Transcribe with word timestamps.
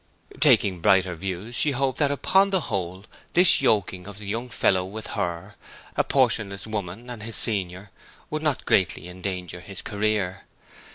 Taking 0.39 0.81
brighter 0.81 1.13
views, 1.13 1.53
she 1.53 1.73
hoped 1.73 1.99
that 1.99 2.09
upon 2.09 2.49
the 2.49 2.61
whole 2.61 3.05
this 3.33 3.61
yoking 3.61 4.07
of 4.07 4.17
the 4.17 4.25
young 4.25 4.49
fellow 4.49 4.83
with 4.83 5.05
her, 5.13 5.53
a 5.95 6.03
portionless 6.03 6.65
woman 6.65 7.07
and 7.07 7.21
his 7.21 7.35
senior, 7.35 7.91
would 8.31 8.41
not 8.41 8.65
greatly 8.65 9.07
endanger 9.07 9.59
his 9.59 9.83
career. 9.83 10.45